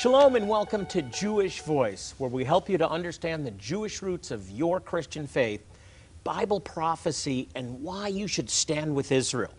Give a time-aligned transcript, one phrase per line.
[0.00, 4.30] Shalom and welcome to Jewish Voice, where we help you to understand the Jewish roots
[4.30, 5.60] of your Christian faith,
[6.24, 9.52] Bible prophecy, and why you should stand with Israel.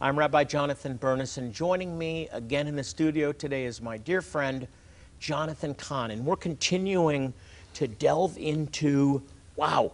[0.00, 4.22] I'm Rabbi Jonathan Bernis, and joining me again in the studio today is my dear
[4.22, 4.68] friend,
[5.18, 7.34] Jonathan Cahn, and we're continuing
[7.74, 9.20] to delve into,
[9.56, 9.90] wow,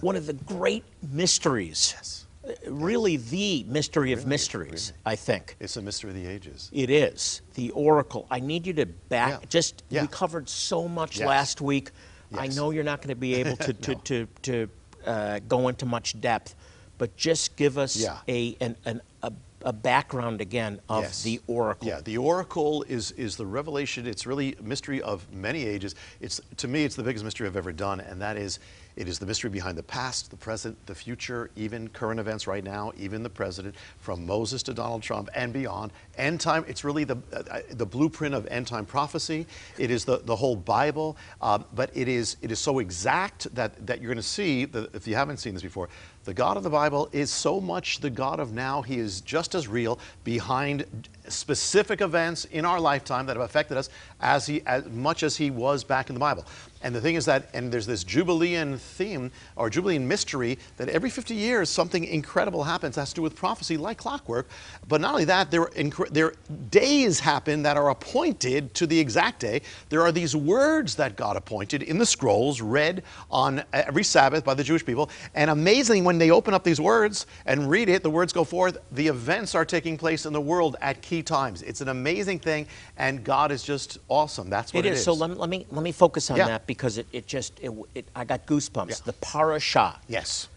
[0.00, 2.24] one of the great mysteries.
[2.66, 5.56] Really, the mystery of mysteries, I think.
[5.60, 6.70] It's a mystery of the ages.
[6.72, 8.26] It is the oracle.
[8.30, 9.30] I need you to back.
[9.42, 9.46] Yeah.
[9.48, 10.02] Just Yeah.
[10.02, 11.26] we covered so much Yes.
[11.28, 11.90] last week.
[12.30, 12.40] Yes.
[12.40, 13.98] I know you're not going to be able to to No.
[14.04, 14.68] to, to
[15.06, 16.54] uh, go into much depth,
[16.98, 18.18] but just give us Yeah.
[18.28, 21.22] a an, an a, a background again of Yes.
[21.22, 21.86] the oracle.
[21.88, 24.06] Yeah, the oracle is is the revelation.
[24.06, 25.94] It's really a mystery of many ages.
[26.20, 28.58] It's to me, it's the biggest mystery I've ever done, and that is,
[29.00, 32.62] it is the mystery behind the past, the present, the future, even current events right
[32.62, 35.90] now, even the president, from Moses to Donald Trump and beyond.
[36.18, 36.66] End time.
[36.68, 39.46] It's really the uh, the blueprint of end time prophecy.
[39.78, 43.86] It is the the whole Bible, um, but it is it is so exact that
[43.86, 45.88] that you're going to see that if you haven't seen this before.
[46.24, 48.82] The God of the Bible is so much the God of now.
[48.82, 50.84] He is just as real behind
[51.28, 53.88] specific events in our lifetime that have affected us
[54.20, 56.44] as he as much as he was back in the Bible.
[56.82, 61.10] And the thing is that, and there's this Jubilean theme or Jubilean mystery that every
[61.10, 64.48] 50 years something incredible happens that has to do with prophecy, like clockwork.
[64.88, 65.68] But not only that, there,
[66.10, 66.32] there
[66.70, 69.60] days happen that are appointed to the exact day.
[69.90, 74.42] There are these words that God appointed in the scrolls, read on uh, every Sabbath
[74.42, 75.10] by the Jewish people.
[75.34, 78.78] And amazingly, when they open up these words and read it, the words go forth.
[78.90, 81.62] The events are taking place in the world at key times.
[81.62, 82.66] It's an amazing thing,
[82.96, 84.50] and God is just awesome.
[84.50, 85.04] That's what It it is.
[85.04, 86.48] So let me, let me let me focus on Yeah.
[86.48, 88.90] that because it, it just it, it, I got goosebumps.
[88.90, 88.96] Yeah.
[89.04, 89.98] The parashah.
[90.08, 90.48] yes.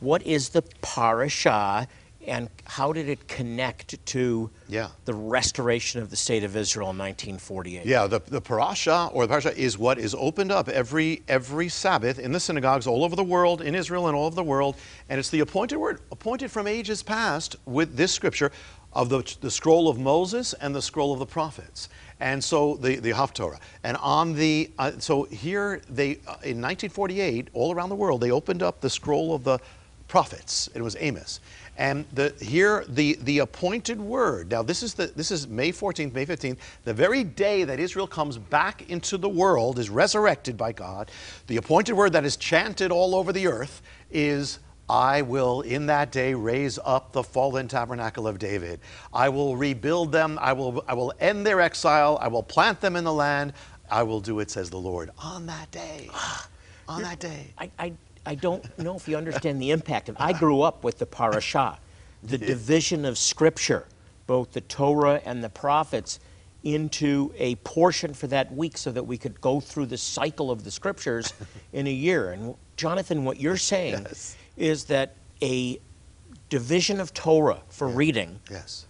[0.00, 1.86] What is the parashah,
[2.28, 4.88] and how did it connect to Yeah.
[5.04, 7.86] the restoration of the state of Israel in 1948?
[7.86, 12.18] Yeah, the, the parasha or the parasha is what is opened up every every Sabbath
[12.18, 14.76] in the synagogues all over the world, in Israel and all over the world,
[15.08, 18.52] and it's the appointed word, appointed from ages past with this scripture
[18.92, 21.88] of the, the scroll of Moses and the scroll of the prophets.
[22.20, 23.60] And so the, the Haftorah.
[23.84, 28.30] And on the, uh, so here they, uh, in 1948, all around the world, they
[28.30, 29.58] opened up the scroll of the
[30.08, 30.68] prophets.
[30.74, 31.38] It was Amos.
[31.78, 34.50] And the, here, the, the appointed word.
[34.50, 38.08] Now, this is, the, this is May 14th, May 15th, the very day that Israel
[38.08, 41.12] comes back into the world, is resurrected by God.
[41.46, 43.80] The appointed word that is chanted all over the earth
[44.10, 44.58] is,
[44.88, 48.80] I will in that day raise up the fallen tabernacle of David.
[49.12, 50.36] I will rebuild them.
[50.40, 52.18] I will, I will end their exile.
[52.20, 53.52] I will plant them in the land.
[53.88, 56.10] I will do it, says the Lord, on that day.
[56.88, 57.52] on that day.
[57.56, 57.92] I, I,
[58.28, 61.78] I don't know if you understand the impact of I grew up with the parashah,
[62.22, 63.86] the division of scripture,
[64.26, 66.20] both the Torah and the prophets,
[66.62, 70.62] into a portion for that week so that we could go through the cycle of
[70.64, 71.32] the scriptures
[71.72, 72.32] in a year.
[72.32, 74.36] And Jonathan, what you're saying Yes.
[74.58, 75.80] is that a
[76.50, 78.84] division of Torah for reading, Yes.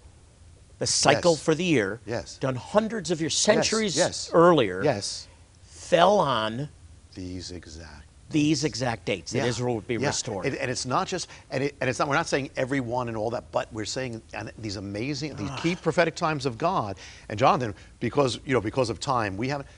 [0.80, 1.42] the cycle Yes.
[1.42, 2.38] for the year, Yes.
[2.38, 4.30] done hundreds of years, centuries yes.
[4.32, 5.28] earlier, Yes.
[5.62, 6.70] fell on
[7.14, 8.07] These exact.
[8.30, 9.46] These exact dates that Yeah.
[9.46, 10.08] Israel would be Yeah.
[10.08, 10.46] restored.
[10.46, 13.08] And, and it's not just, and, it, and it's not, we're not saying every one
[13.08, 15.82] and all that, but we're saying and these amazing, these key Ah.
[15.82, 16.98] prophetic times of God.
[17.28, 19.68] And Jonathan, because, you know, because of time, we haven't,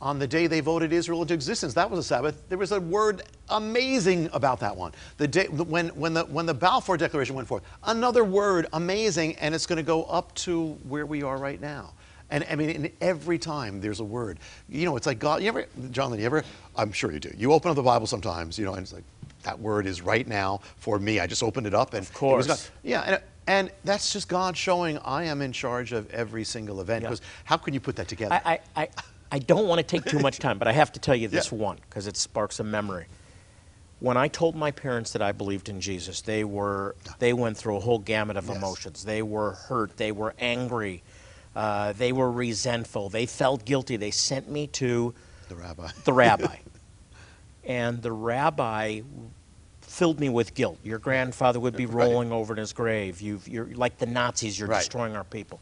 [0.00, 2.80] on the day they voted Israel into existence, that was a Sabbath, there was a
[2.80, 4.92] word amazing about that one.
[5.18, 9.54] The day, when, when, the, when the Balfour Declaration went forth, another word amazing, and
[9.54, 11.92] it's going to go up to where we are right now.
[12.34, 14.40] And I mean, in every time there's a word.
[14.68, 15.40] You know, it's like God.
[15.40, 16.18] You ever, Jonathan?
[16.18, 16.42] You ever?
[16.74, 17.30] I'm sure you do.
[17.36, 19.04] You open up the Bible sometimes, you know, and it's like
[19.44, 21.20] that word is right now for me.
[21.20, 22.46] I just opened it up, and Of it was course.
[22.48, 22.60] God.
[22.82, 27.02] Yeah, and, and that's just God showing I am in charge of every single event.
[27.02, 27.10] Yeah.
[27.10, 28.34] Because how can you put that together?
[28.44, 28.88] I, I, I,
[29.30, 31.52] I don't want to take too much time, but I have to tell you this
[31.52, 31.58] Yeah.
[31.58, 33.06] one because it sparks a memory.
[34.00, 37.76] When I told my parents that I believed in Jesus, they were they went through
[37.76, 38.56] a whole gamut of Yes.
[38.56, 39.04] emotions.
[39.04, 39.96] They were hurt.
[39.98, 41.04] They were angry.
[41.54, 43.08] Uh, they were resentful.
[43.08, 43.96] They felt guilty.
[43.96, 45.14] They sent me to
[45.48, 45.88] the rabbi.
[46.04, 46.56] the rabbi,
[47.64, 49.00] and the rabbi
[49.80, 50.78] filled me with guilt.
[50.82, 52.06] Your grandfather would be Right.
[52.08, 53.20] rolling over in his grave.
[53.20, 54.58] You've, you're like the Nazis.
[54.58, 54.78] You're Right.
[54.78, 55.60] destroying our people.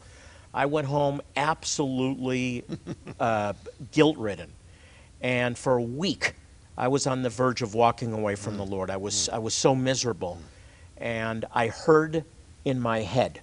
[0.55, 2.63] I went home absolutely
[3.19, 3.53] uh,
[3.91, 4.51] guilt ridden.
[5.21, 6.33] And for a week,
[6.77, 8.89] I was on the verge of walking away from the Lord.
[8.89, 10.39] I was, I was so miserable.
[10.97, 12.23] And I heard
[12.65, 13.41] in my head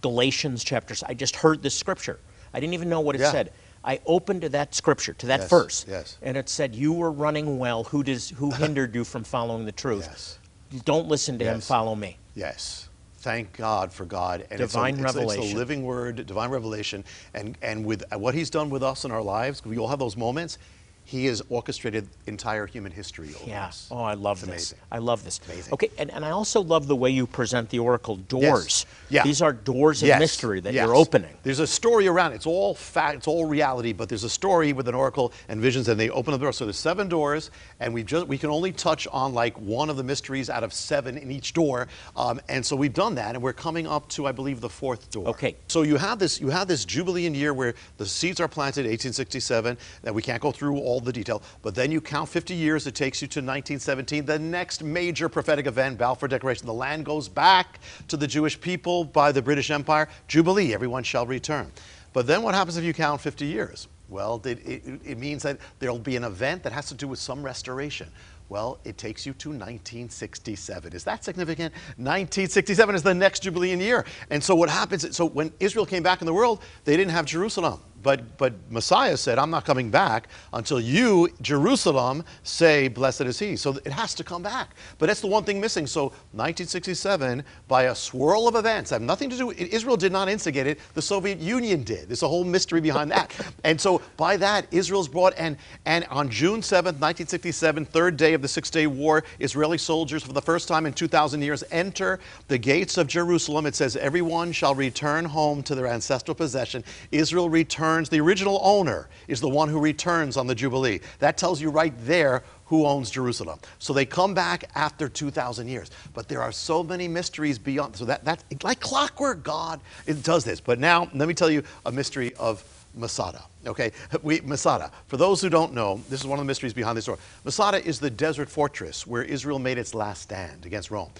[0.00, 0.94] Galatians chapter.
[1.06, 2.18] I just heard this scripture.
[2.52, 3.32] I didn't even know what it Yeah.
[3.32, 3.52] said.
[3.82, 6.18] I opened to that scripture, to that Yes, verse, yes.
[6.20, 7.84] and it said, "You were running well.
[7.84, 10.06] Who does who hindered you from following the truth?
[10.08, 10.38] Yes.
[10.84, 11.60] Don't listen to him.
[11.60, 12.88] Follow me." Yes.
[13.18, 14.46] Thank God for God.
[14.50, 17.04] And Divine it's a, it's, It's a living word, divine revelation.
[17.34, 19.98] And, and with uh, what he's done with us in our lives, we all have
[19.98, 20.56] those moments.
[21.04, 23.66] He has orchestrated entire human history over Yeah.
[23.66, 23.88] us.
[23.90, 24.48] Oh, I love It's this.
[24.72, 24.78] amazing.
[24.92, 25.40] I love this.
[25.48, 25.72] Amazing.
[25.72, 28.86] Okay, and, and I also love the way you present the oracle doors.
[29.08, 29.24] Yeah.
[29.24, 30.86] These are doors of Yes, mystery that yes.
[30.86, 31.34] you're opening.
[31.42, 32.36] There's a story around it.
[32.36, 35.88] It's all fact, it's all reality, but there's a story with an oracle and visions,
[35.88, 36.52] and they open the door.
[36.52, 37.50] So there's seven doors,
[37.80, 40.72] and we just we can only touch on like one of the mysteries out of
[40.72, 41.88] seven in each door.
[42.16, 45.10] Um, and so we've done that, and we're coming up to I believe the fourth
[45.10, 45.26] door.
[45.28, 45.56] Okay.
[45.66, 49.76] So you have this you have this Jubilean year where the seeds are planted, 1867.
[50.02, 52.86] That we can't go through all the detail, but then you count 50 years.
[52.86, 54.24] It takes you to 1917.
[54.24, 56.66] The next major prophetic event, Balfour Declaration.
[56.66, 60.08] The land goes back to the Jewish people by the British Empire.
[60.28, 60.74] Jubilee.
[60.74, 61.70] Everyone shall return.
[62.12, 63.88] But then what happens if you count 50 years?
[64.08, 67.20] Well, it, it, it means that there'll be an event that has to do with
[67.20, 68.08] some restoration.
[68.48, 70.92] Well, it takes you to 1967.
[70.92, 71.72] Is that significant?
[71.96, 74.04] 1967 is the next Jubilean year.
[74.30, 77.26] And so what happens, so when Israel came back in the world, they didn't have
[77.26, 77.80] Jerusalem.
[78.02, 83.56] But, but Messiah said, I'm not coming back until you, Jerusalem, say, Blessed is he.
[83.56, 84.70] So it has to come back.
[84.98, 85.86] But that's the one thing missing.
[85.86, 90.66] So 1967, by a swirl of events, have nothing to do, Israel did not instigate
[90.66, 92.08] it, the Soviet Union did.
[92.08, 93.32] There's a whole mystery behind that.
[93.64, 98.42] and so by that, Israel's brought, and, and on June 7th, 1967, third day of
[98.42, 102.58] the Six Day War, Israeli soldiers, for the first time in 2,000 years, enter the
[102.58, 103.66] gates of Jerusalem.
[103.66, 106.84] It says, Everyone shall return home to their ancestral possession.
[107.12, 107.48] Israel
[107.90, 108.08] returns.
[108.08, 111.00] The original owner is the one who returns on the Jubilee.
[111.18, 113.58] That tells you right there who owns Jerusalem.
[113.78, 115.90] So they come back after 2,000 years.
[116.14, 117.96] But there are so many mysteries beyond.
[117.96, 120.60] So that, that like clockwork, God it does this.
[120.60, 122.62] But now, let me tell you a mystery of
[122.94, 123.42] Masada.
[123.66, 124.90] Okay, we, Masada.
[125.06, 127.18] For those who don't know, this is one of the mysteries behind this story.
[127.44, 131.10] Masada is the desert fortress where Israel made its last stand against Rome.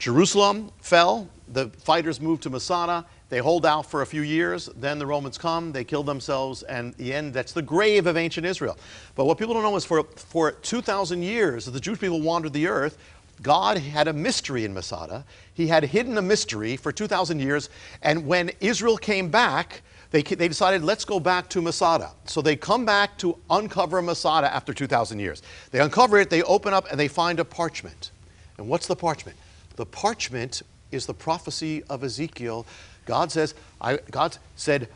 [0.00, 1.28] Jerusalem fell.
[1.52, 3.04] The fighters moved to Masada.
[3.28, 4.70] They hold out for a few years.
[4.76, 5.72] Then the Romans come.
[5.72, 6.62] They kill themselves.
[6.62, 8.78] And the end, that's the grave of ancient Israel.
[9.14, 12.66] But what people don't know is for, for 2,000 years, the Jewish people wandered the
[12.66, 12.96] earth,
[13.42, 15.24] God had a mystery in Masada.
[15.52, 17.68] He had hidden a mystery for 2,000 years.
[18.00, 19.82] And when Israel came back,
[20.12, 22.12] they, they decided, let's go back to Masada.
[22.24, 25.42] So they come back to uncover Masada after 2,000 years.
[25.72, 28.12] They uncover it, they open up, and they find a parchment.
[28.56, 29.36] And what's the parchment?
[29.80, 30.60] The parchment
[30.90, 32.66] is the prophecy of Ezekiel.
[33.06, 34.88] God says, I, God said,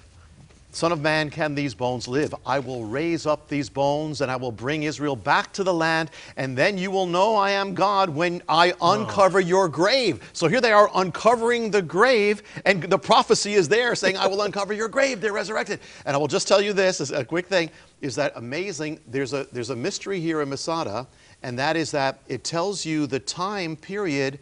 [0.72, 2.34] Son of man, can these bones live?
[2.44, 6.10] I will raise up these bones and I will bring Israel back to the land,
[6.36, 10.20] and then you will know I am God when I uncover your grave.
[10.34, 14.42] So here they are uncovering the grave, and the prophecy is there saying, I will
[14.42, 15.22] uncover your grave.
[15.22, 15.80] They're resurrected.
[16.04, 17.70] And I will just tell you this as a quick thing
[18.02, 19.00] is that amazing?
[19.06, 21.06] There's a, there's a mystery here in Masada,
[21.42, 24.38] and that is that it tells you the time period,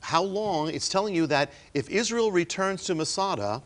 [0.00, 0.70] how long.
[0.70, 3.62] It's telling you that if Israel returns to Masada,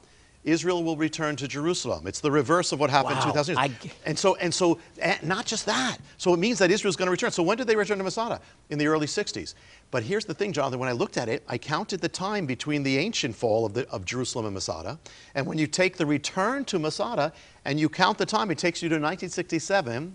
[0.47, 2.07] Israel will return to Jerusalem.
[2.07, 3.71] It's the reverse of what happened Wow, 2,000 years.
[3.71, 5.99] I and so, and so, and not just that.
[6.19, 7.33] So it means that Israel's going to return.
[7.33, 8.41] So when did they return to Masada?
[8.71, 9.55] In the early 60s.
[9.91, 10.79] But here's the thing, Jonathan.
[10.79, 13.89] When I looked at it, I counted the time between the ancient fall of, the,
[13.91, 15.01] of Jerusalem and Masada.
[15.35, 17.33] And when you take the return to Masada
[17.65, 20.15] and you count the time, it takes you to 1967,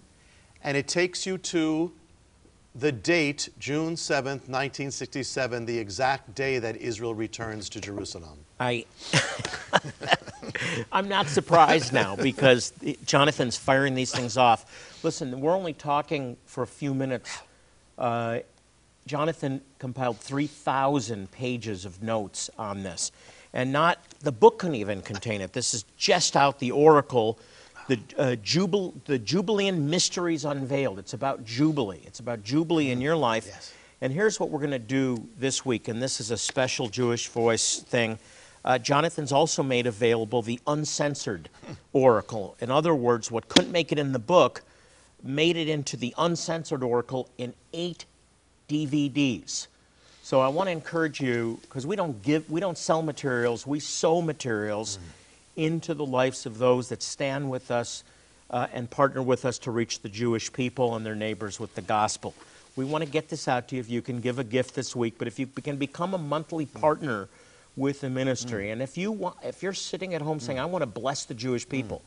[0.64, 1.92] and it takes you to
[2.74, 8.40] the date, June 7th, 1967, the exact day that Israel returns to Jerusalem.
[8.60, 8.86] I,
[10.92, 12.72] I'm not surprised now because
[13.06, 15.00] Jonathan's firing these things off.
[15.04, 17.40] Listen, we're only talking for a few minutes.
[17.98, 18.40] Uh,
[19.06, 23.12] Jonathan compiled 3,000 pages of notes on this,
[23.52, 25.52] and not the book couldn't even contain it.
[25.54, 27.38] This is just out the oracle,
[27.92, 30.98] the uh, jubil, the Jubilean mysteries unveiled.
[30.98, 32.02] It's about jubilee.
[32.06, 33.48] It's about jubilee in your life.
[33.48, 33.74] Yes.
[34.00, 37.28] And here's what we're going to do this week, and this is a special Jewish
[37.28, 38.18] voice thing.
[38.64, 41.50] Uh, Jonathan's also made available the uncensored
[41.92, 42.56] oracle.
[42.62, 44.62] In other words, what couldn't make it in the book
[45.22, 48.06] made it into the uncensored oracle in eight
[48.70, 49.68] DVDs.
[50.24, 53.82] So I want to encourage you because we don't give, we don't sell materials, we
[53.82, 54.98] sow materials
[55.56, 58.04] into the lives of those that stand with us
[58.50, 61.82] uh, and partner with us to reach the Jewish people and their neighbors with the
[61.82, 62.34] gospel.
[62.76, 63.80] We want to get this out to you.
[63.82, 66.66] If you can give a gift this week, but if you can become a monthly
[66.66, 67.28] partner
[67.76, 70.82] with the ministry, and if you want, if you're sitting at home saying, "I want
[70.82, 72.02] to bless the Jewish people,"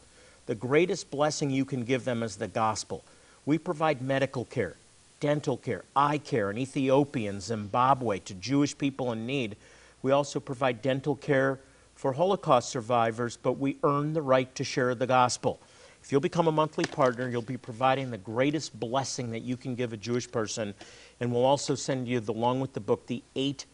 [0.47, 3.03] the greatest blessing you can give them is the gospel.
[3.47, 4.77] We provide medical care,
[5.21, 9.57] dental care, eye care in Ethiopia and Zimbabwe to Jewish people in need.
[10.03, 11.59] We also provide dental care
[12.05, 15.59] for Holocaust survivors, but we earn the right to share the gospel.
[16.03, 19.75] If you'll become a monthly partner, you'll be providing the greatest blessing that you can
[19.75, 20.75] give a Jewish person.
[21.21, 23.65] And we'll also send you, along with the book, the eight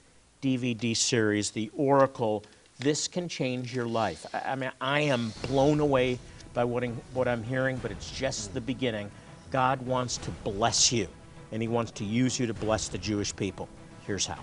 [0.42, 2.44] DVD series, The Oracle.
[2.78, 4.24] This can change your life.
[4.32, 6.20] I, mean, I am blown away
[6.54, 6.84] by what,
[7.14, 9.10] what I'm hearing, but it's just the beginning.
[9.50, 11.08] God wants to bless you,
[11.50, 13.68] and He wants to use you to bless the Jewish people.
[14.06, 14.38] Here's how.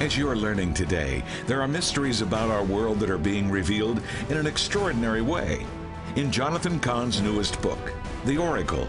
[0.00, 4.00] As you are learning today, there are mysteries about our world that are being revealed
[4.28, 5.66] in an extraordinary way.
[6.14, 7.92] In Jonathan Cahn's newest book,
[8.24, 8.86] The Oracle,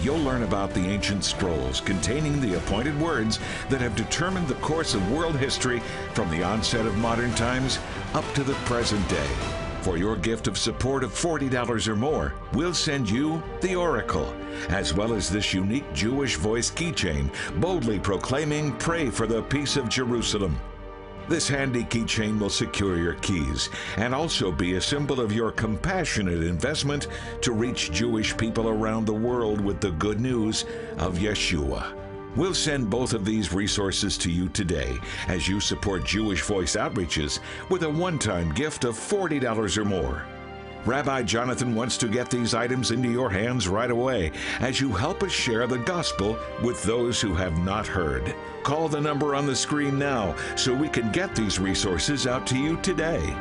[0.00, 4.94] you'll learn about the ancient scrolls containing the appointed words that have determined the course
[4.94, 5.80] of world history
[6.12, 7.80] from the onset of modern times
[8.12, 9.63] up to the present day.
[9.84, 14.34] For your gift of support of $40 or more, we'll send you the Oracle,
[14.70, 19.90] as well as this unique Jewish voice keychain boldly proclaiming, Pray for the peace of
[19.90, 20.58] Jerusalem.
[21.28, 26.42] This handy keychain will secure your keys and also be a symbol of your compassionate
[26.42, 27.08] investment
[27.42, 30.64] to reach Jewish people around the world with the good news
[30.96, 32.03] of Yeshua.
[32.36, 34.98] We'll send both of these resources to you today
[35.28, 37.38] as you support Jewish Voice Outreaches
[37.68, 40.26] with a one time gift of $40 or more.
[40.84, 45.22] Rabbi Jonathan wants to get these items into your hands right away as you help
[45.22, 48.34] us share the gospel with those who have not heard.
[48.64, 52.58] Call the number on the screen now so we can get these resources out to
[52.58, 53.34] you today.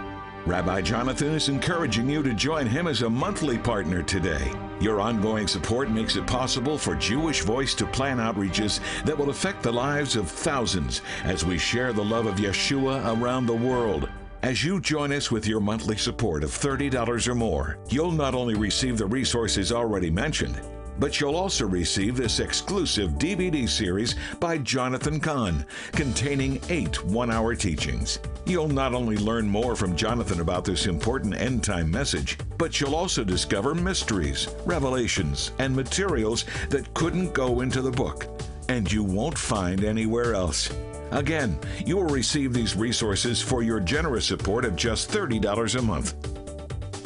[0.45, 4.51] Rabbi Jonathan is encouraging you to join him as a monthly partner today.
[4.81, 9.63] Your ongoing support makes it possible for Jewish Voice to plan outreaches that will affect
[9.63, 14.09] the lives of thousands as we share the love of Yeshua around the world.
[14.41, 18.55] As you join us with your monthly support of $30 or more, you'll not only
[18.55, 20.59] receive the resources already mentioned,
[20.99, 27.55] but you'll also receive this exclusive DVD series by Jonathan Cahn, containing eight one hour
[27.55, 28.19] teachings.
[28.45, 32.95] You'll not only learn more from Jonathan about this important end time message, but you'll
[32.95, 38.27] also discover mysteries, revelations, and materials that couldn't go into the book,
[38.69, 40.69] and you won't find anywhere else.
[41.11, 46.42] Again, you will receive these resources for your generous support of just $30 a month.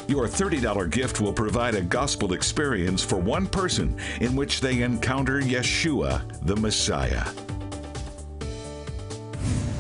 [0.08, 5.42] Your $30 gift will provide a gospel experience for one person in which they encounter
[5.42, 7.26] Yeshua, the Messiah.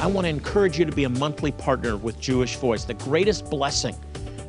[0.01, 2.83] I want to encourage you to be a monthly partner with Jewish Voice.
[2.83, 3.95] The greatest blessing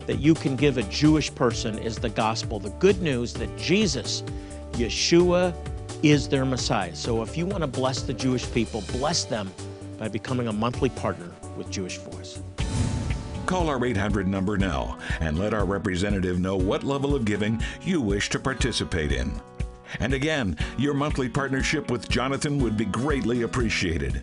[0.06, 4.24] that you can give a Jewish person is the gospel, the good news that Jesus,
[4.72, 5.54] Yeshua,
[6.02, 6.94] is their Messiah.
[6.96, 9.52] So if you want to bless the Jewish people, bless them
[9.96, 12.40] by becoming a monthly partner with Jewish Voice.
[13.48, 18.02] Call our 800 number now and let our representative know what level of giving you
[18.02, 19.40] wish to participate in.
[20.00, 24.22] And again, your monthly partnership with Jonathan would be greatly appreciated.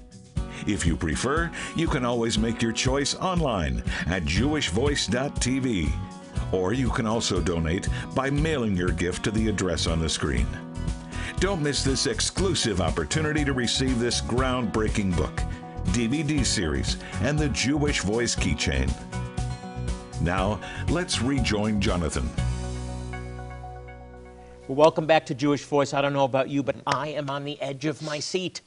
[0.67, 5.91] If you prefer, you can always make your choice online at jewishvoice.tv.
[6.51, 10.45] Or you can also donate by mailing your gift to the address on the screen.
[11.39, 15.41] Don't miss this exclusive opportunity to receive this groundbreaking book,
[15.95, 18.93] DVD series, and the Jewish Voice keychain.
[20.21, 22.29] Now, let's rejoin Jonathan.
[24.67, 25.93] Well, welcome back to Jewish Voice.
[25.93, 28.61] I don't know about you, but I am on the edge of my seat.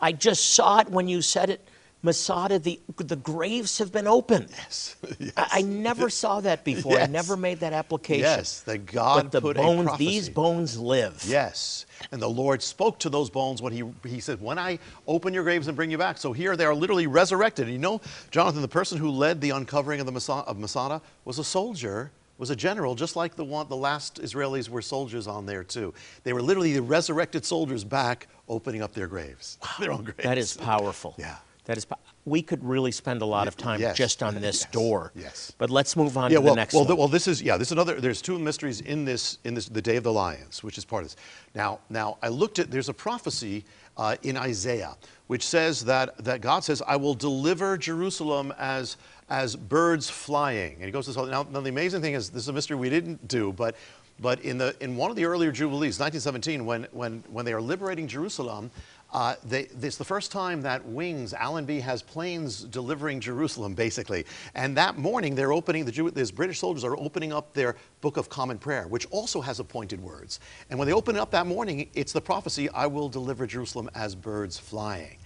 [0.00, 1.66] I just saw it when you said it.
[2.00, 4.48] Masada, the, the graves have been opened.
[4.50, 4.96] Yes.
[5.18, 5.32] yes.
[5.36, 6.92] I, I never saw that before.
[6.92, 7.08] Yes.
[7.08, 8.22] I never made that application.
[8.22, 11.24] Yes, that God but the put bones, these bones live.
[11.26, 11.86] Yes.
[12.12, 14.78] And the Lord spoke to those bones when he, he said, When I
[15.08, 16.18] open your graves and bring you back.
[16.18, 17.66] So here they are literally resurrected.
[17.66, 18.00] And you know,
[18.30, 22.12] Jonathan, the person who led the uncovering of the Masada, of Masada was a soldier,
[22.38, 25.92] was a general, just like the one the last Israelis were soldiers on there too.
[26.22, 29.58] They were literally the resurrected soldiers back opening up their graves.
[29.80, 30.22] Their own graves.
[30.22, 31.14] That is powerful.
[31.18, 31.36] Yeah.
[31.68, 31.86] That is.
[32.24, 33.94] We could really spend a lot of time Yes.
[33.94, 34.72] just on this Yes.
[34.72, 35.12] door.
[35.14, 35.52] Yes.
[35.58, 36.96] But let's move on yeah, to well, the next well, one.
[36.96, 37.58] well, this is yeah.
[37.58, 38.00] This is another.
[38.00, 41.02] There's two mysteries in this in this the Day of the Lions, which is part
[41.04, 41.16] of this.
[41.54, 42.70] Now, now I looked at.
[42.70, 43.66] There's a prophecy
[43.98, 44.96] uh, in Isaiah
[45.26, 48.96] which says that that God says, "I will deliver Jerusalem as
[49.28, 51.26] as birds flying." And he goes to this whole.
[51.26, 53.74] Now, now the amazing thing is, this is a mystery we didn't do, but
[54.20, 57.60] but in the in one of the earlier jubilees, 1917, when when when they are
[57.60, 58.70] liberating Jerusalem.
[59.10, 64.26] Uh, they, it's the first time that Wings, Allenby has planes delivering Jerusalem, basically.
[64.54, 68.18] And that morning, they're opening, the Jew, these British soldiers are opening up their Book
[68.18, 70.40] of Common Prayer, which also has appointed words.
[70.68, 73.88] And when they open it up that morning, it's the prophecy, I will deliver Jerusalem
[73.94, 75.16] as birds flying.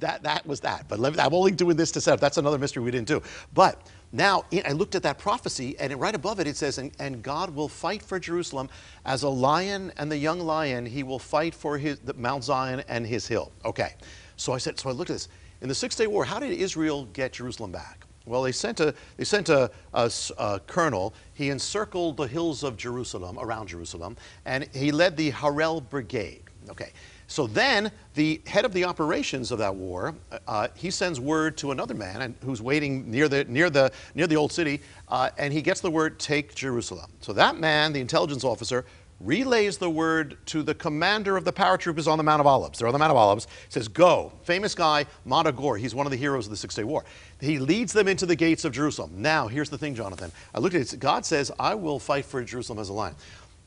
[0.00, 0.86] that that was that.
[0.88, 2.20] But me, I'm only doing this to set up.
[2.20, 3.22] That's another mystery we didn't do.
[3.54, 7.22] But now I looked at that prophecy, and right above it it says, and, "And
[7.22, 8.70] God will fight for Jerusalem
[9.04, 10.86] as a lion and the young lion.
[10.86, 13.94] He will fight for his Mount Zion and his hill." Okay.
[14.36, 14.78] So I said.
[14.78, 15.28] So I looked at this.
[15.60, 18.06] In the Six Day War, how did Israel get Jerusalem back?
[18.24, 21.14] Well, they sent a they sent a, a a colonel.
[21.34, 26.42] He encircled the hills of Jerusalem around Jerusalem, and he led the Harel Brigade.
[26.70, 26.92] Okay.
[27.30, 30.14] So then the head of the operations of that war,
[30.46, 34.36] uh, he sends word to another man who's waiting near the near the near the
[34.36, 37.10] old city, uh, and he gets the word take Jerusalem.
[37.20, 38.86] So that man, the intelligence officer,
[39.20, 42.78] relays the word to the commander of the paratroopers on the Mount of Olives.
[42.78, 43.46] They're on the Mount of Olives.
[43.68, 45.78] Says, "Go." Famous guy, Montagor.
[45.78, 47.04] He's one of the heroes of the Six Day War.
[47.40, 49.10] He leads them into the gates of Jerusalem.
[49.16, 50.32] Now, here's the thing, Jonathan.
[50.54, 50.98] I looked at it.
[50.98, 53.16] God says, "I will fight for Jerusalem as a lion."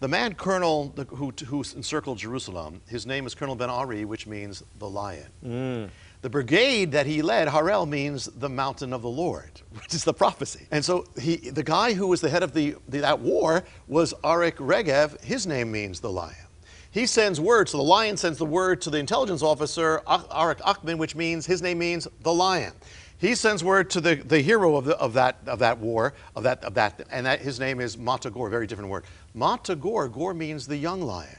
[0.01, 4.25] The man, Colonel, the- who, who encircled Jerusalem, his name is Colonel Ben Ari, which
[4.25, 5.27] means the lion.
[5.45, 5.89] Mm.
[6.23, 10.13] The brigade that he led, Harel, means the mountain of the Lord, which is the
[10.13, 10.65] prophecy.
[10.71, 14.15] And so he, the guy who was the head of the, the, that war was
[14.23, 15.21] Arik Regev.
[15.21, 16.47] His name means the lion.
[16.89, 20.97] He sends word, so the lion sends the word to the intelligence officer, Arik Achmon,
[20.97, 22.73] which means his name means the lion.
[23.21, 26.41] He sends word to the, the hero of, the, of, that, of that war, of
[26.41, 29.05] that, of that, and that, his name is Motta Gur, very different word.
[29.35, 31.37] Motta Gur, Gor means the young lion.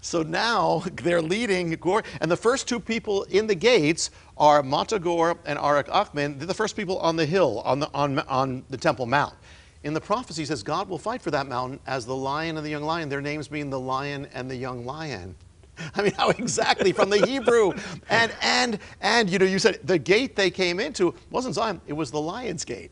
[0.00, 5.00] So now they're leading Gor, and the first two people in the gates are Motta
[5.00, 6.38] Gur and Arik Achmon.
[6.38, 9.34] They're the first people on the hill, on the, on, on the Temple Mount.
[9.82, 12.70] In the prophecy, says God will fight for that mountain as the lion and the
[12.70, 13.08] young lion.
[13.08, 15.34] Their names mean the lion and the young lion.
[15.94, 17.72] I mean, how exactly from the Hebrew?
[18.10, 21.94] And and and you know, you said the gate they came into wasn't Zion; it
[21.94, 22.90] was the Lion's Gate.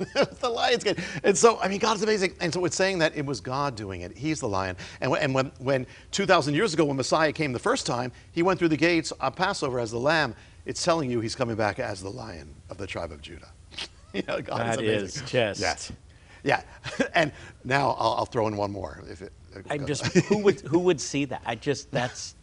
[0.00, 0.98] It was the Lion's Gate.
[1.24, 2.34] And so, I mean, God is amazing.
[2.40, 4.16] And so, it's saying that it was God doing it.
[4.16, 4.76] He's the Lion.
[5.00, 8.42] And when, and when when 2,000 years ago, when Messiah came the first time, he
[8.42, 10.34] went through the gates on Passover as the Lamb.
[10.66, 13.48] It's telling you he's coming back as the Lion of the tribe of Judah.
[14.12, 15.24] you know, God That is amazing.
[15.24, 15.92] is just- yes,
[16.44, 16.62] yeah.
[17.14, 17.32] and
[17.64, 19.02] now I'll, I'll throw in one more.
[19.10, 19.32] If it,
[19.68, 21.42] I'm just who would who would see that?
[21.44, 22.34] I just that's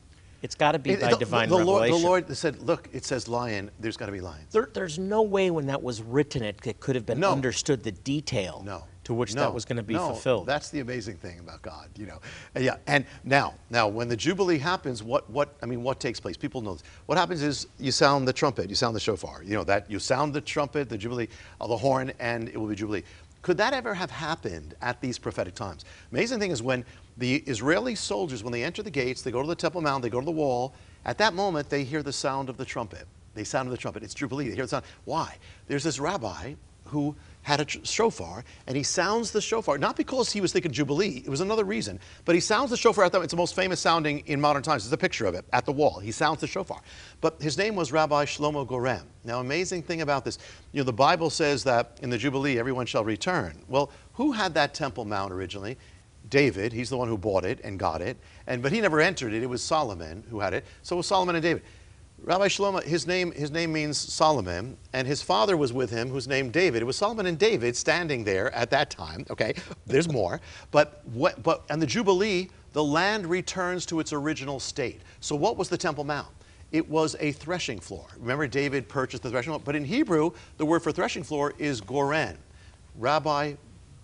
[0.41, 2.01] it's got to be It- by the, divine the Lord, revelation.
[2.01, 3.71] the Lord said, "Look, it says lion.
[3.79, 6.79] There's got to be lions." There, there's no way when that was written it, it
[6.79, 7.31] could have been No.
[7.31, 8.83] understood the detail No.
[9.05, 9.41] to which No.
[9.41, 10.07] that was going to be No.
[10.09, 10.45] fulfilled.
[10.47, 12.19] That's the amazing thing about God, you know.
[12.55, 16.19] And yeah, and now, now when the jubilee happens, what what I mean, what takes
[16.19, 16.37] place?
[16.37, 16.83] People know this.
[17.07, 19.41] What happens is you sound the trumpet, you sound the shofar.
[19.43, 22.67] You know that you sound the trumpet, the jubilee, uh, the horn, and it will
[22.67, 23.03] be jubilee.
[23.43, 25.85] Could that ever have happened at these prophetic times?
[26.11, 26.83] Amazing thing is when
[27.17, 30.09] the Israeli soldiers, when they enter the gates, they go to the Temple Mount, they
[30.09, 30.73] go to the wall.
[31.05, 33.07] At that moment, they hear the sound of the trumpet.
[33.33, 34.03] They sound of the trumpet.
[34.03, 34.49] It's jubilee.
[34.49, 34.85] They hear the sound.
[35.05, 35.37] Why?
[35.67, 36.53] There's this rabbi
[36.85, 41.23] who had a shofar, and he sounds the shofar, not because he was thinking Jubilee,
[41.25, 43.79] it was another reason, but he sounds the shofar at the, it's the most famous
[43.79, 44.83] sounding in modern times.
[44.83, 45.99] There's a picture of it at the wall.
[45.99, 46.81] He sounds the shofar.
[47.21, 49.03] But his name was Rabbi Shlomo Goren.
[49.23, 50.39] Now, amazing thing about this,
[50.73, 53.61] you know, the Bible says that in the Jubilee, everyone shall return.
[53.69, 55.77] Well, who had that Temple Mount originally?
[56.29, 59.33] David, he's the one who bought it and got it, and but he never entered
[59.33, 59.43] it.
[59.43, 60.65] It was Solomon who had it.
[60.83, 61.63] So it was Solomon and David.
[62.19, 66.27] Rabbi Shlomo, his name, his name means Solomon, and his father was with him, who's
[66.27, 66.81] named David.
[66.81, 69.25] It was Solomon and David standing there at that time.
[69.29, 69.53] Okay,
[69.85, 71.43] there's more, but what?
[71.43, 75.01] But and the Jubilee, the land returns to its original state.
[75.19, 76.27] So what was the Temple Mount?
[76.71, 78.07] It was a threshing floor.
[78.17, 79.61] Remember, David purchased the threshing floor.
[79.63, 82.37] But in Hebrew, the word for threshing floor is goren.
[82.95, 83.53] Rabbi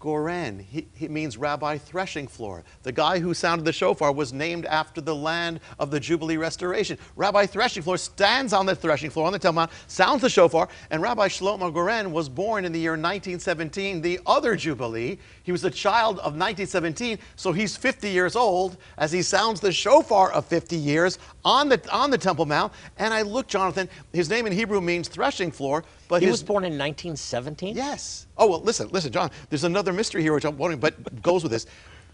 [0.03, 0.59] Goren.
[0.59, 2.65] He, he means rabbi threshing floor.
[2.81, 6.97] The guy who sounded the shofar was named after the land of the Jubilee restoration.
[7.15, 10.67] Rabbi threshing floor stands on the threshing floor on the Temple Mount, sounds the shofar,
[10.91, 15.19] and Rabbi Shlomo Goren was born in the year 1917, the other Jubilee.
[15.43, 19.71] He was a child of 1917, so he's 50 years old as he sounds the
[19.71, 22.73] shofar of 50 years on the, on the Temple Mount.
[22.97, 26.43] And I look, Jonathan, his name in Hebrew means threshing floor, but he his was
[26.43, 27.75] born in 1917.
[27.75, 28.27] Yes.
[28.37, 29.31] Oh, well, listen, listen, John.
[29.49, 31.65] There's another mystery here which I'm wondering, but goes with this.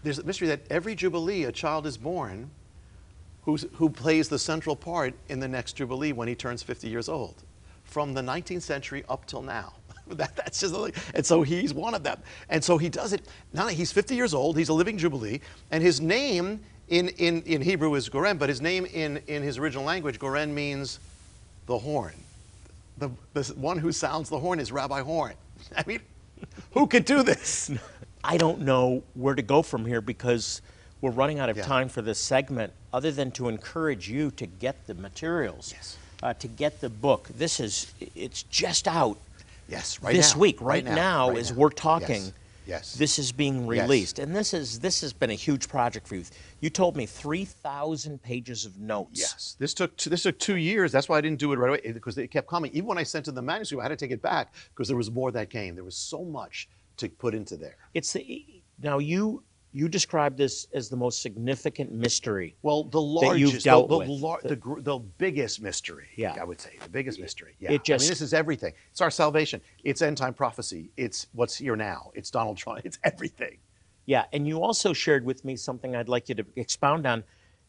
[0.02, 2.50] There's a mystery that every Jubilee, a child is born
[3.44, 7.08] who's, who plays the central part in the next Jubilee when he turns 50 years
[7.08, 7.42] old,
[7.84, 9.74] from the 19th century up till now.
[10.10, 12.18] That, that's just, like- and so he's one of them.
[12.48, 13.22] And so he does it.
[13.52, 14.58] Now he's 50 years old.
[14.58, 18.60] He's a living Jubilee, and his name in, in, in Hebrew is Goren, but his
[18.60, 20.98] name in, in his original language, Goren means
[21.66, 22.14] the horn
[23.00, 25.34] the, the one who sounds the horn is Rabbi Horn.
[25.76, 26.00] I mean,
[26.72, 27.70] who could do this?
[28.24, 30.60] I don't know where to go from here because
[31.00, 31.64] we're running out of Yeah.
[31.64, 35.96] time for this segment, other than to encourage you to get the materials, Yes.
[36.22, 37.28] uh, to get the book.
[37.34, 39.16] This is, it's just out
[39.68, 40.40] Yes, right this now.
[40.40, 40.60] week.
[40.60, 41.56] Right, now, right as now.
[41.56, 42.32] we're talking, Yes,
[42.70, 42.94] Yes.
[42.94, 43.68] this is being Yes.
[43.68, 44.18] released.
[44.18, 46.24] And this is this has been a huge project for you.
[46.60, 49.20] You told me 3,000 pages of notes.
[49.20, 50.92] Yes, this took two, this took two years.
[50.92, 52.70] That's why I didn't do it right away because it kept coming.
[52.72, 54.96] Even when I sent in the manuscript, I had to take it back because there
[54.96, 55.74] was more that came.
[55.74, 57.76] There was so much to put into there.
[57.94, 58.46] It's the,
[58.82, 62.56] now you you describe this as the most significant mystery.
[62.62, 64.06] Well, the that you've largest, dealt the, with.
[64.08, 66.36] the, lar- the, gr- the biggest mystery, Yeah.
[66.40, 67.54] I would say, the biggest mystery.
[67.60, 68.72] Yeah, it just- I mean, this is everything.
[68.90, 69.60] It's our salvation.
[69.84, 70.90] It's end time prophecy.
[70.96, 72.10] It's what's here now.
[72.14, 72.80] It's Donald Trump.
[72.84, 73.58] It's everything.
[74.06, 77.22] Yeah, and you also shared with me something I'd like you to expound on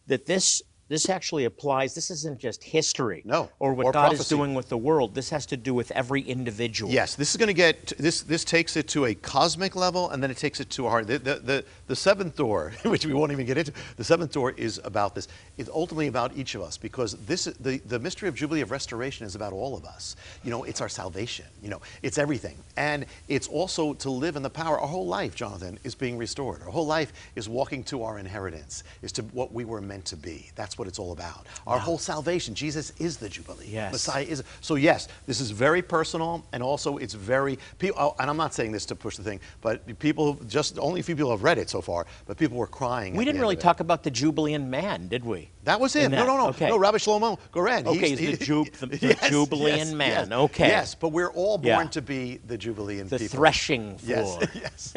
[0.08, 1.96] that this this actually applies.
[1.96, 5.16] This isn't just history No, or what or God is doing with the world.
[5.16, 6.92] This has to do with every individual.
[6.92, 8.22] Yes, this is going to get this.
[8.24, 11.08] This takes it to a cosmic level, and then it takes it to a heart.
[11.08, 14.52] The, the, the, the seventh door, which we won't even get into, the seventh door
[14.52, 15.30] is about this.
[15.58, 19.26] It's ultimately about each of us because this the the mystery of Jubilee of Restoration
[19.26, 20.18] is about all of us.
[20.44, 21.46] You know, it's our salvation.
[21.64, 24.78] You know, it's everything, and it's also to live in the power.
[24.78, 26.62] Our whole life, Jonathan, is being restored.
[26.64, 30.18] Our whole life is walking to our inheritance, is to what we were meant to
[30.18, 30.52] be.
[30.56, 31.46] That's what it's all about.
[31.68, 32.54] Our whole salvation.
[32.56, 33.68] Jesus is the Jubilee.
[33.70, 33.92] Yes.
[33.92, 34.44] Messiah is.
[34.62, 37.58] So yes, this is very personal, and also it's very.
[37.80, 41.00] People, oh, and I'm not saying this to push the thing, but people just only
[41.00, 42.06] a few people have read it so far.
[42.26, 43.16] But people were crying.
[43.16, 45.50] We didn't really talk about the Jubilean man, did we?
[45.64, 46.12] That was in him.
[46.12, 46.28] No, that.
[46.28, 46.70] no, no, Okay.
[46.70, 46.78] no.
[46.80, 47.86] Rabbi Shlomo Goren.
[47.88, 50.28] Okay, he's- he's the Ju- the- the Yes, Jubilean yes, man.
[50.30, 50.32] yes.
[50.32, 50.68] Okay.
[50.68, 51.88] Yes, but we're all born Yeah.
[51.90, 53.38] to be the Jubilean The people.
[53.38, 54.50] threshing Yes, floor.
[54.56, 54.94] yes.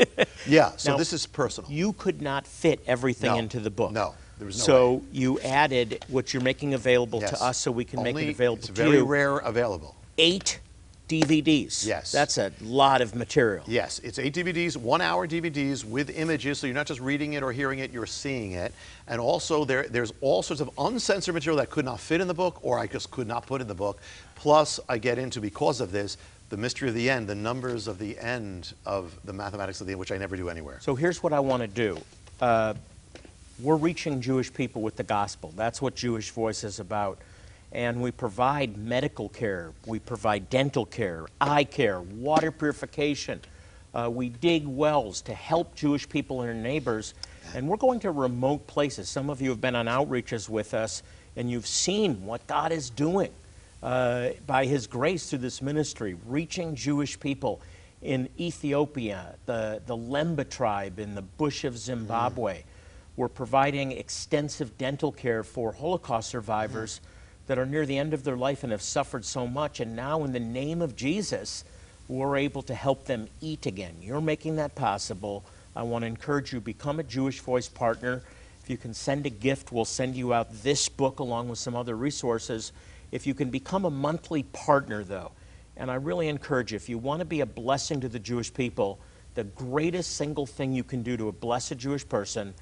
[0.46, 0.72] Yeah.
[0.76, 1.70] So Now, this is personal.
[1.70, 3.92] You could not fit everything No, into the book.
[3.92, 5.02] no, there was no So way.
[5.12, 7.30] you added what you're making available Yes.
[7.30, 9.04] to us, so we can make Only- it available It's to very you.
[9.04, 9.94] rare available.
[10.18, 10.60] Eight
[11.08, 11.84] DVDs.
[11.86, 12.12] Yes.
[12.12, 13.64] That's a lot of material.
[13.66, 17.42] Yes, it's eight DVDs, one hour DVDs with images, so you're not just reading it
[17.42, 18.72] or hearing it, you're seeing it.
[19.06, 22.34] And also, there, there's all sorts of uncensored material that could not fit in the
[22.34, 23.98] book or I just could not put in the book.
[24.34, 26.16] Plus, I get into, because of this,
[26.50, 29.92] the mystery of the end, the numbers of the end of the mathematics of the
[29.92, 30.78] end, which I never do anywhere.
[30.80, 31.98] So here's what I want to do.
[32.40, 32.74] Uh,
[33.60, 35.52] we're reaching Jewish people with the gospel.
[35.56, 37.18] That's what Jewish Voice is about.
[37.72, 43.40] And we provide medical care, we provide dental care, eye care, water purification.
[43.92, 47.14] Uh, we dig wells to help Jewish people and their neighbors.
[47.54, 49.08] And we're going to remote places.
[49.08, 51.02] Some of you have been on outreaches with us,
[51.36, 53.30] and you've seen what God is doing
[53.82, 57.60] uh, by His grace through this ministry, reaching Jewish people
[58.02, 62.62] in Ethiopia, the, the Lemba tribe in the bush of Zimbabwe.
[63.16, 67.00] We're providing extensive dental care for Holocaust survivors
[67.46, 69.78] that are near the end of their life and have suffered so much.
[69.78, 71.64] And now, in the name of Jesus,
[72.08, 73.96] we're able to help them eat again.
[74.00, 75.44] You're making that possible.
[75.76, 78.22] I want to encourage you become a Jewish Voice partner.
[78.62, 81.76] If you can send a gift, we'll send you out this book along with some
[81.76, 82.72] other resources.
[83.12, 85.32] If you can become a monthly partner, though,
[85.76, 88.52] and I really encourage you, if you want to be a blessing to the Jewish
[88.52, 88.98] people,
[89.34, 92.54] the greatest single thing you can do to bless a Jewish person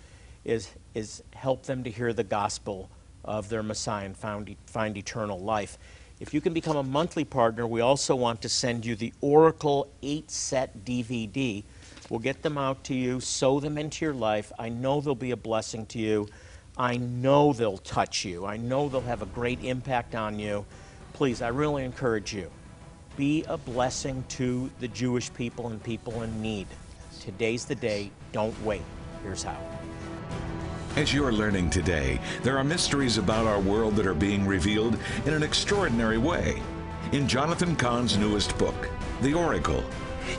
[0.44, 2.90] is, is help them to hear the gospel
[3.24, 5.78] of their Messiah and found, find eternal life.
[6.20, 9.88] If you can become a monthly partner, we also want to send you the Oracle
[10.02, 11.64] 8 set DVD.
[12.08, 14.52] We'll get them out to you, sow them into your life.
[14.58, 16.28] I know they'll be a blessing to you.
[16.76, 18.46] I know they'll touch you.
[18.46, 20.64] I know they'll have a great impact on you.
[21.12, 22.50] Please, I really encourage you
[23.16, 26.66] be a blessing to the Jewish people and people in need.
[27.20, 28.10] Today's the day.
[28.32, 28.82] Don't wait.
[29.22, 29.81] Here's how.
[30.94, 35.32] As you're learning today, there are mysteries about our world that are being revealed in
[35.32, 36.62] an extraordinary way.
[37.12, 38.90] In Jonathan Cahn's newest book,
[39.22, 39.82] The Oracle,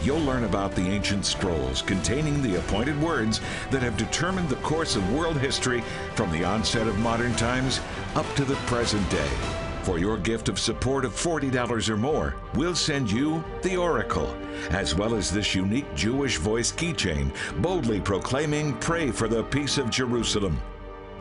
[0.04, 4.96] you'll learn about the ancient scrolls containing the appointed words that have determined the course
[4.96, 5.82] of world history
[6.14, 7.82] from the onset of modern times
[8.14, 9.73] up to the present day.
[9.84, 14.34] For your gift of support of $40 or more, we'll send you The Oracle,
[14.70, 19.90] as well as this unique Jewish voice keychain boldly proclaiming, Pray for the peace of
[19.90, 20.58] Jerusalem.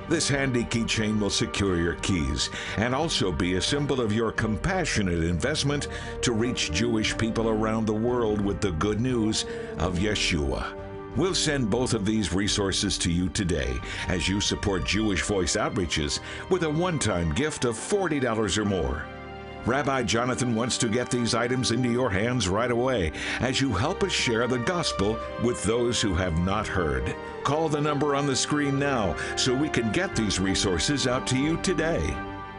[0.08, 5.24] This handy keychain will secure your keys and also be a symbol of your compassionate
[5.24, 5.88] investment
[6.20, 9.44] to reach Jewish people around the world with the good news
[9.78, 10.81] of Yeshua.
[11.14, 16.20] We'll send both of these resources to you today as you support Jewish Voice Outreaches
[16.48, 19.04] with a one time gift of $40 or more.
[19.66, 24.02] Rabbi Jonathan wants to get these items into your hands right away as you help
[24.02, 27.14] us share the gospel with those who have not heard.
[27.44, 31.36] Call the number on the screen now so we can get these resources out to
[31.36, 32.16] you today.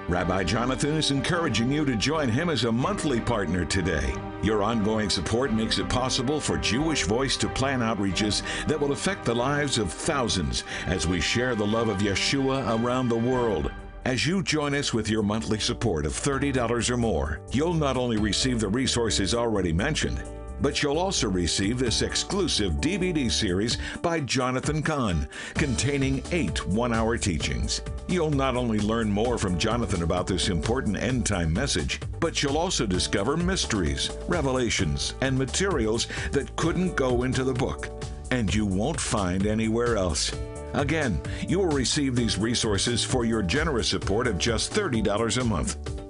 [0.09, 4.13] Rabbi Jonathan is encouraging you to join him as a monthly partner today.
[4.41, 9.23] Your ongoing support makes it possible for Jewish Voice to plan outreaches that will affect
[9.23, 13.71] the lives of thousands as we share the love of Yeshua around the world.
[14.03, 18.17] As you join us with your monthly support of $30 or more, you'll not only
[18.17, 20.21] receive the resources already mentioned,
[20.63, 27.17] But you'll also receive this exclusive DVD series by Jonathan Cahn, containing eight one hour
[27.17, 27.81] teachings.
[28.07, 32.57] You'll not only learn more from Jonathan about this important end time message, but you'll
[32.57, 37.89] also discover mysteries, revelations, and materials that couldn't go into the book,
[38.31, 40.31] and you won't find anywhere else.
[40.75, 46.02] Again, you will receive these resources for your generous support of just $30 a month.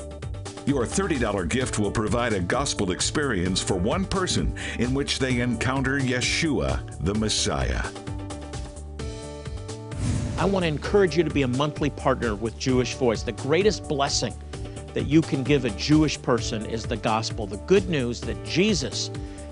[0.65, 5.99] Your $30 gift will provide a gospel experience for one person in which they encounter
[5.99, 7.83] Yeshua, the Messiah.
[10.37, 13.23] I want to encourage you to be a monthly partner with Jewish Voice.
[13.23, 14.33] The greatest blessing
[14.93, 19.09] that you can give a Jewish person is the gospel, the good news that Jesus,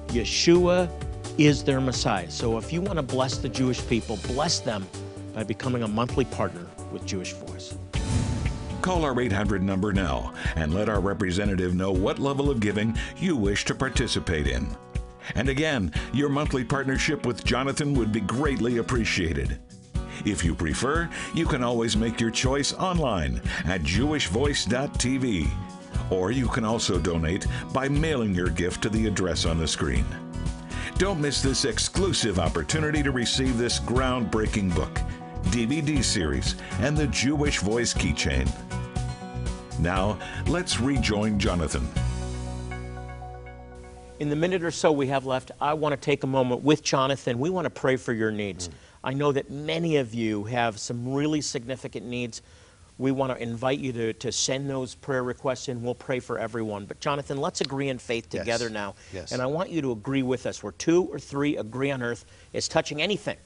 [0.07, 0.89] Yeshua,
[1.37, 2.31] is their Messiah.
[2.31, 4.87] So if you want to bless the Jewish people, bless them
[5.33, 7.75] by becoming a monthly partner with Jewish Voice.
[8.81, 13.35] Call our 800 number now and let our representative know what level of giving you
[13.35, 14.75] wish to participate in.
[15.35, 19.59] And again, your monthly partnership with Jonathan would be greatly appreciated.
[20.25, 25.49] If you prefer, you can always make your choice online at jewishvoice.tv.
[26.09, 30.05] Or you can also donate by mailing your gift to the address on the screen.
[30.97, 34.99] Don't miss this exclusive opportunity to receive this groundbreaking book,
[35.45, 38.49] DVD series, and the Jewish Voice keychain.
[39.79, 41.87] Now, let's rejoin Jonathan.
[44.19, 46.83] In the minute or so we have left, I want to take a moment with
[46.83, 47.39] Jonathan.
[47.39, 48.67] We want to pray for your needs.
[48.67, 48.73] Mm.
[49.03, 52.43] I know that many of you have some really significant needs.
[52.99, 55.81] We want to invite you to, to send those prayer requests in.
[55.81, 56.85] We'll pray for everyone.
[56.85, 58.73] But, Jonathan, let's agree in faith together yes.
[58.73, 58.95] now.
[59.11, 59.31] Yes.
[59.31, 60.61] And I want you to agree with us.
[60.61, 63.37] Where two or three agree on earth is touching anything,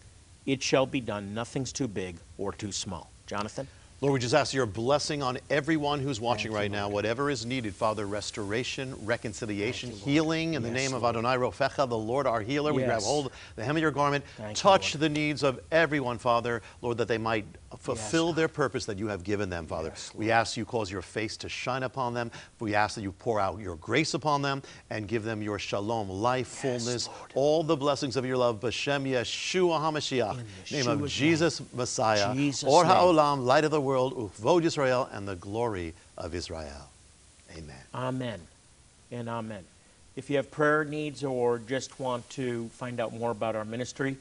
[0.45, 1.33] it shall be done.
[1.33, 3.11] Nothing's too big or too small.
[3.25, 3.67] Jonathan?
[4.01, 7.73] Lord, we just ask your blessing on everyone who's watching right now, whatever is needed,
[7.73, 11.03] Father, restoration, reconciliation, you, healing in yes, the name Lord.
[11.03, 12.71] of Adonai Rofecha, the Lord our healer.
[12.71, 12.77] Yes.
[12.77, 15.61] We grab hold of the hem of your garment, Thank touch you, the needs of
[15.71, 17.45] everyone, Father, Lord, that they might
[17.79, 19.93] fulfill yes, their purpose that you have given them, Father.
[20.13, 22.31] We ask you cause your face to shine upon them.
[22.59, 26.09] We ask that you pour out your grace upon them and give them your shalom,
[26.09, 27.31] life, fullness, Lord.
[27.35, 28.59] all the blessings of your love.
[28.59, 31.69] B'Shem Yeshua HaMashiach, name of Jesus name.
[31.73, 36.89] Messiah, Jesus Or HaOlam, light of the world, Uvod Israel, and the glory of Israel.
[37.55, 37.83] Amen.
[37.93, 38.41] Amen
[39.11, 39.63] and amen.
[40.15, 44.17] If you have prayer needs or just want to find out more about our ministry,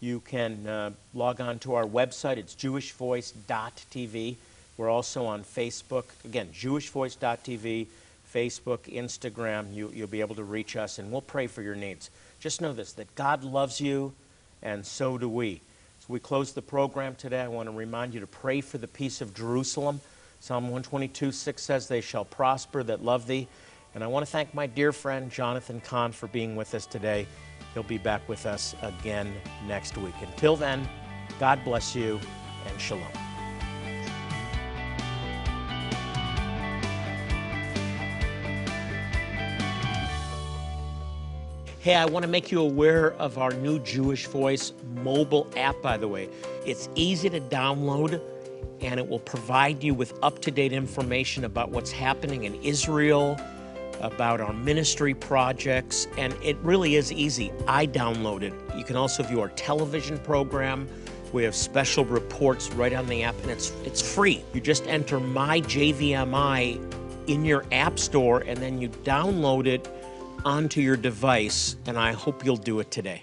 [0.00, 2.36] you can uh, log on to our website.
[2.36, 4.36] It's jewishvoice.tv.
[4.76, 6.04] We're also on Facebook.
[6.24, 7.86] Again, jewishvoice.tv,
[8.32, 9.72] Facebook, Instagram.
[9.74, 12.10] You, you'll be able to reach us, and we'll pray for your needs.
[12.40, 14.12] Just know this that God loves you,
[14.62, 15.60] and so do we.
[16.04, 18.86] As we close the program today, I want to remind you to pray for the
[18.86, 20.02] peace of Jerusalem.
[20.38, 23.48] Psalm 122 6 says, They shall prosper that love thee.
[23.94, 27.26] And I want to thank my dear friend Jonathan Cahn for being with us today.
[27.72, 29.32] He'll be back with us again
[29.66, 30.14] next week.
[30.20, 30.86] Until then,
[31.40, 32.20] God bless you
[32.68, 33.23] and shalom.
[41.84, 45.98] Hey, I want to make you aware of our new Jewish Voice mobile app, by
[45.98, 46.30] the way.
[46.64, 48.22] It's easy to download
[48.80, 53.38] and it will provide you with up to date information about what's happening in Israel
[54.00, 57.52] about our ministry projects, and it really is easy.
[57.68, 58.54] I downloaded.
[58.70, 58.78] It.
[58.78, 60.88] You can also view our television program.
[61.34, 64.42] We have special reports right on the app, and it's it's free.
[64.54, 69.86] You just enter my JVMI in your app store, and then you download it
[70.44, 71.76] onto your device.
[71.86, 73.22] And I hope you'll do it today.